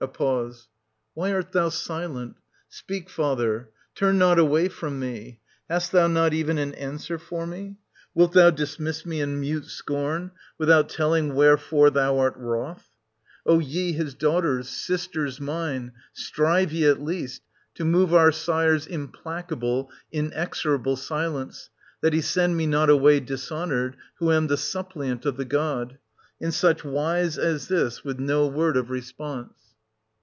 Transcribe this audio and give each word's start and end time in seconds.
\A 0.00 0.06
pause. 0.06 0.68
Why 1.14 1.32
art 1.32 1.50
thou 1.50 1.70
silent.? 1.70 2.36
Speak, 2.68 3.10
father:— 3.10 3.70
turn 3.96 4.16
not 4.16 4.38
away 4.38 4.68
from 4.68 5.00
me. 5.00 5.40
Hast 5.68 5.90
thou 5.90 6.06
not 6.06 6.32
even 6.32 6.56
an 6.56 6.72
answer 6.76 7.18
for 7.18 7.48
me} 7.48 7.78
Wilt 8.14 8.30
thou 8.32 8.50
dismiss 8.50 9.04
me 9.04 9.20
in 9.20 9.40
mute 9.40 9.64
scorn, 9.64 10.30
without 10.56 10.88
telling 10.88 11.34
wherefore 11.34 11.90
thou 11.90 12.16
art 12.20 12.36
wroth 12.36 12.82
t 12.84 12.84
O 13.46 13.58
ye, 13.58 13.90
his 13.90 14.14
daughters, 14.14 14.68
sisters 14.68 15.40
mine, 15.40 15.90
strive 16.12 16.70
ye, 16.70 16.86
at 16.86 17.02
least, 17.02 17.42
to 17.74 17.84
move 17.84 18.14
our 18.14 18.30
sire's 18.30 18.86
implacable, 18.86 19.90
inexorable 20.12 20.94
silence, 20.94 21.70
that 22.02 22.12
he 22.12 22.20
send 22.20 22.56
me 22.56 22.68
not 22.68 22.88
away 22.88 23.18
dishonoured,— 23.18 23.96
who 24.20 24.30
am 24.30 24.46
the 24.46 24.56
sup 24.56 24.92
pliant 24.92 25.26
of 25.26 25.36
the 25.36 25.44
god,— 25.44 25.98
in 26.40 26.52
such 26.52 26.84
wise 26.84 27.36
as 27.36 27.66
this, 27.66 28.04
with 28.04 28.20
no 28.20 28.46
word 28.46 28.76
of 28.76 28.90
response. 28.90 29.56